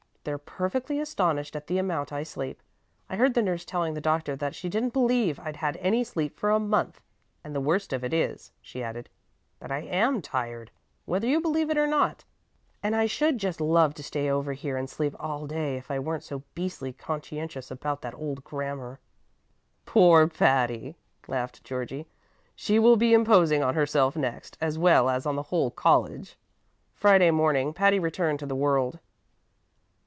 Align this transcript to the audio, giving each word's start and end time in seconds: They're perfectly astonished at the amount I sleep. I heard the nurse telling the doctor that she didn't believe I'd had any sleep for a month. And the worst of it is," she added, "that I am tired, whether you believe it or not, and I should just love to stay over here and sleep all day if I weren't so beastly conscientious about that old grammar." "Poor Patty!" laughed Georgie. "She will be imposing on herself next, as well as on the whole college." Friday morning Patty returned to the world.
They're 0.23 0.37
perfectly 0.37 0.99
astonished 0.99 1.55
at 1.55 1.65
the 1.65 1.79
amount 1.79 2.13
I 2.13 2.21
sleep. 2.21 2.61
I 3.09 3.15
heard 3.15 3.33
the 3.33 3.41
nurse 3.41 3.65
telling 3.65 3.95
the 3.95 4.01
doctor 4.01 4.35
that 4.35 4.53
she 4.53 4.69
didn't 4.69 4.93
believe 4.93 5.39
I'd 5.39 5.55
had 5.55 5.77
any 5.77 6.03
sleep 6.03 6.37
for 6.39 6.51
a 6.51 6.59
month. 6.59 7.01
And 7.43 7.55
the 7.55 7.59
worst 7.59 7.91
of 7.91 8.03
it 8.03 8.13
is," 8.13 8.51
she 8.61 8.83
added, 8.83 9.09
"that 9.59 9.71
I 9.71 9.79
am 9.79 10.21
tired, 10.21 10.69
whether 11.05 11.25
you 11.27 11.41
believe 11.41 11.71
it 11.71 11.77
or 11.79 11.87
not, 11.87 12.23
and 12.83 12.95
I 12.95 13.07
should 13.07 13.39
just 13.39 13.59
love 13.59 13.95
to 13.95 14.03
stay 14.03 14.29
over 14.29 14.53
here 14.53 14.77
and 14.77 14.87
sleep 14.87 15.15
all 15.19 15.47
day 15.47 15.75
if 15.75 15.89
I 15.89 15.97
weren't 15.97 16.21
so 16.23 16.43
beastly 16.53 16.93
conscientious 16.93 17.71
about 17.71 18.03
that 18.03 18.13
old 18.13 18.43
grammar." 18.43 18.99
"Poor 19.87 20.27
Patty!" 20.27 20.97
laughed 21.27 21.63
Georgie. 21.63 22.05
"She 22.55 22.77
will 22.77 22.95
be 22.95 23.15
imposing 23.15 23.63
on 23.63 23.73
herself 23.73 24.15
next, 24.15 24.55
as 24.61 24.77
well 24.77 25.09
as 25.09 25.25
on 25.25 25.35
the 25.35 25.41
whole 25.49 25.71
college." 25.71 26.37
Friday 26.93 27.31
morning 27.31 27.73
Patty 27.73 27.97
returned 27.97 28.37
to 28.37 28.45
the 28.45 28.55
world. 28.55 28.99